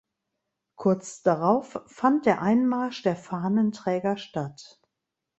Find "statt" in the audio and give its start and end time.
4.17-4.81